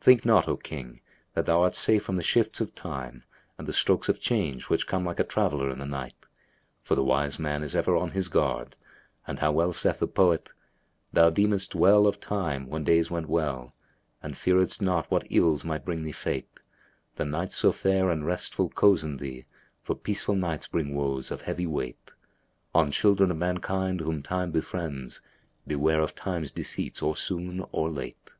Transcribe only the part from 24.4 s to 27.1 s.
befriends, * Beware of Time's deceits